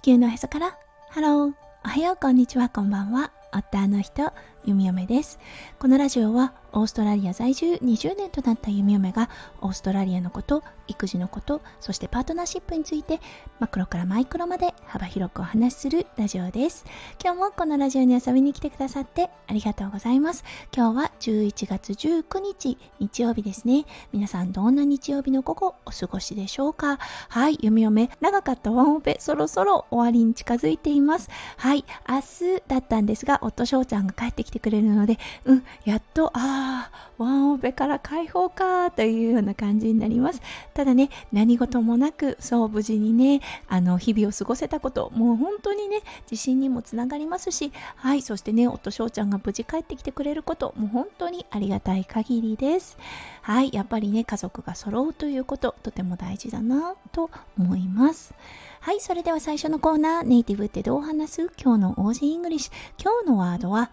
[0.00, 0.78] 地球のへそから。
[1.10, 1.52] ハロー
[1.84, 2.16] おはよう。
[2.16, 2.70] こんにちは。
[2.70, 3.32] こんばんは。
[3.52, 4.32] 夫の人。
[4.64, 5.38] 弓嫁です。
[5.78, 9.28] このラジオはオーストラリア在住20年となった弓嫁が
[9.60, 13.20] オーストラリアのこと育児のことそしてパートナーシップについて
[13.58, 16.84] マクロからマイクロまで幅広くお話しするラジオです。
[17.22, 20.44] 今日もこのラジオに遊びに来てくださってありがとうございます。
[20.74, 23.84] 今日は11月19日日曜日ですね。
[24.12, 26.98] 皆さんどんな日曜日の午後お過ごしでしょうか？
[27.28, 31.30] はい弓嫁長かったワンオペそろそろ終わりに近づいています。
[31.56, 40.40] はい明日だったんですが夫翔ちゃんが帰ってきてくれるのでうんやっとああワンオペから解放かというような感じになります。
[40.74, 46.00] ただね何事もなくそう無事にねあの日々を過ごせたこともう本当にね
[46.30, 52.96] 自信にもつながりますしはいそしてね夫翔ちゃんが無事帰ってきてくれることもう本当にありがたい限りです。
[53.42, 58.34] はいやっぱりね家族が揃うということとても大事だなと思います。
[58.80, 61.50] はいそれでは最初のコーナーネイティブってどう話す？
[61.62, 62.72] 今日の Aussie English。
[63.02, 63.90] 今日のワードは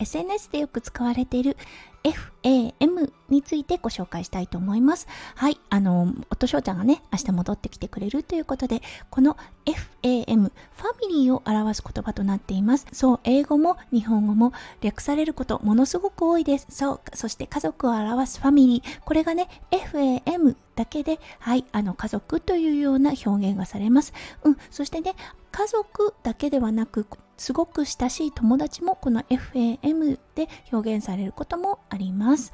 [0.00, 1.56] SNS でよく使われている
[2.02, 5.06] FAM についてご紹介したいと思います。
[5.34, 12.86] はい、あの、夫翔ちゃんがね、明日戻ってきてくれるということで、この FAM、ファミリーを表す言葉となっています。
[12.92, 16.66] そう、英語も日本語も略されること、ものすごく多いです。
[16.70, 24.14] そう、そして家族を表すファミリー、これがね、FAM だけで、はい、あの、家族というような表現がされます。
[24.44, 25.14] うん、そしてね、
[25.52, 27.06] 家族だけではなく、
[27.40, 32.52] すごく親しい友達もこの FAM で表現されることもあります。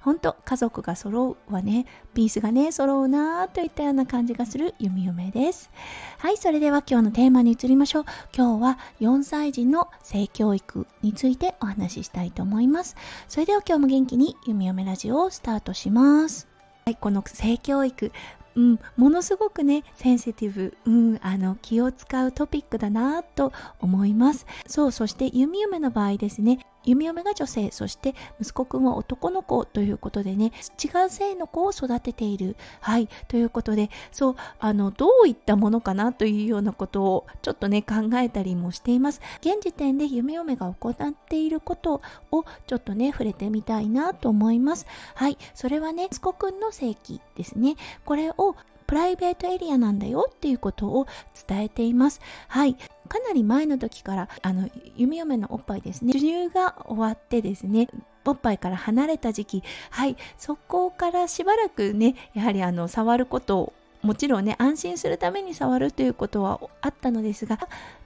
[0.00, 5.72] 本当家族が揃うはね、ピースがね、揃うなぁといったような感じがする弓嫁です。
[6.18, 8.04] はい、それでは今日のテーマに移りましょう。
[8.32, 12.94] 今日は4歳児の性教育についてお話ししたいと思います。
[13.26, 16.46] それでは今日も元気に弓嫁ラジオをスタートします。
[16.88, 18.12] はい、この性教育、
[18.58, 24.46] うん、ものすごくねセンシティブ、うん、あの気を使うトピックだなと思います。
[24.66, 26.66] そうそして弓嫁の場合ですね。
[26.88, 32.56] 弓嫁が女性そして息子くんは男の子ということでね違う性の子を育てている。
[32.80, 33.08] はい。
[33.28, 39.20] ということでそうあのどういったものかなというようなことをちょっとね考えたりもしています。
[39.40, 42.00] 現時点で弓嫁が行っていること
[42.30, 44.86] をちょっとね触れてみたいなと思います。
[45.14, 45.36] はい。
[45.54, 47.76] それはね息子くんの性器ですね。
[48.04, 48.56] これを
[48.88, 51.06] プライベートエリアなんだよっていうことを
[51.46, 52.22] 伝えています。
[52.48, 52.76] はい。
[53.08, 56.12] かなり前の時からあの弓嫁のおっぱいですね。
[56.12, 57.88] 授乳が終わってですね
[58.24, 67.58] おっぱいから離れた時期はいそこからしばらくねやはりあの触ることをもちろんね安心するために触るということはあったのですが、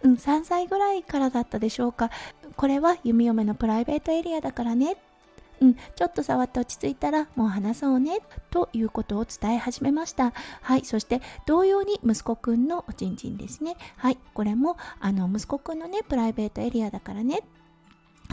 [0.02, 2.10] うん、3歳ぐらいからだったでしょうか。
[2.56, 4.96] これは弓嫁のプライベートエリアだからね。
[5.62, 8.18] うん、ちょっと触って落ち着いたらもう話そうね
[8.50, 10.32] ということを伝え始めました。
[10.60, 13.76] はいそして同様に息子くんのおちんちんですね。
[13.96, 17.42] はいこれもあの息子くんのねプライベートエリアだからね。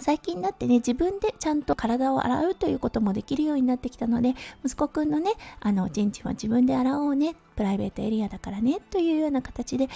[0.02, 9.90] 最近になってね自分でちゃんと体を洗うということもできるようになってきたので息子くんのねあのおちんちんは自分で洗おうねプライベートエリアだからねというような形で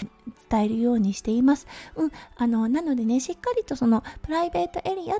[0.49, 1.67] 伝えるようにしています。
[1.95, 5.15] うん、あのなのでねしっかりとそのプライベートエリア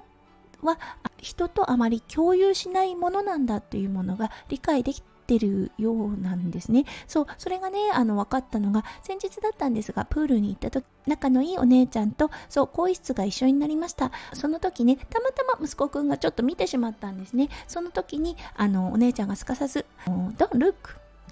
[0.62, 0.80] は
[1.18, 6.86] 人とあまり共有しないものなんだっていうものが理解できてるようなんですね。
[7.08, 14.12] そう、それがね、あの、分かったのが、先日だったんですが、プールに行った時、仲のいいお姉ちゃんと、そう、更衣室が一緒になりました。
[14.34, 17.50] その時ね、たまたま息子くんがちょっと見てしまったんですね。
[17.68, 20.74] その時に、あの、お姉ちゃんがすかさず、Don't look!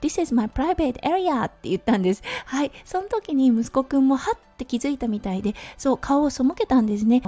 [0.01, 2.23] This is my private area って言ったんです。
[2.45, 2.71] はい。
[2.85, 7.21] その時に息子くんもはって気づいたみたいで、そう、顔を背けたんですね。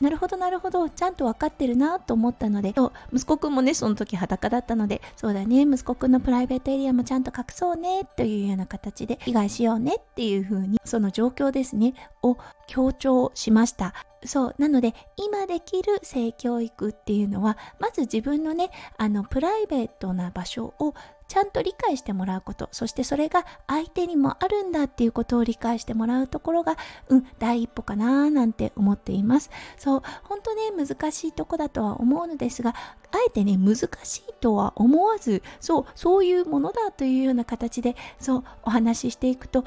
[0.00, 0.88] なるほどなるほど。
[0.88, 2.74] ちゃんと分かってるなと思ったので。
[3.12, 5.02] 息子くんもねその時裸だったので。
[5.16, 5.62] そうだね。
[5.62, 11.94] 息子くんのプライベートエリアもちゃんと隠そうねというような形で被害しようねっていう風にその状況ですね。
[12.22, 12.36] を
[12.66, 13.94] 強調しました
[14.24, 20.94] そうなので今できる性教育っていうのはまず自分のねあのプライベートな場所を
[21.28, 22.70] ちゃんと理解してもらうこと。
[22.72, 26.76] そしてそれが相手にもあるんだっていうことを理解してもらうところが
[27.08, 29.50] うん第一歩かななんて思っています。
[29.76, 32.74] そう本当ね難しいとこだとは思うのですがあ
[33.26, 39.64] えてね難しいとは思わずそうそういうものだというような形でそうお話ししていくと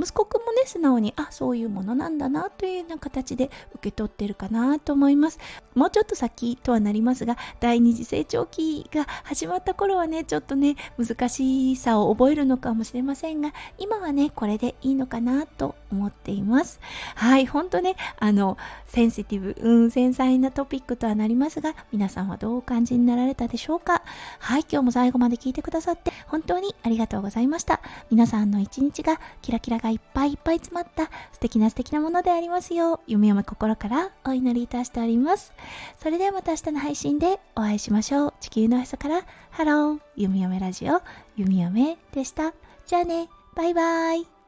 [0.00, 5.38] 息子くんもね素直にあそういうものなんだなというような形で受け取ってるかなと思います。
[5.74, 16.80] もうちょっと先とはなりますが第二次成長期が始まった頃はねちょっとね難しさを覚えるのかもしれませんが今はねこれでいいのかなと思っています
[17.14, 18.56] はい本当ねあの
[18.86, 24.02] センシティブうん繊細なトピックとはなりますが皆さんはどうお感じになられたでしょうか？
[24.38, 35.52] はい今日も最後まで聞いてくださって本当にありがとうございました皆さんの一日がキラキラがいっぱいいっぱい詰まった素敵な素敵なものでありますよう、弓嫁心からお祈りいたしております。
[35.98, 38.34] それではまた明日の配信でお会いしましょう。
[38.40, 41.02] 地球のへそからハロー、弓嫁ラジオ、
[41.36, 42.54] 弓嫁でした。
[42.86, 44.39] じゃあね、バイバイ。